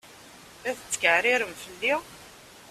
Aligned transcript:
La 0.63 0.71
tetkeɛrirem 0.79 1.53
fell-i? 1.61 1.93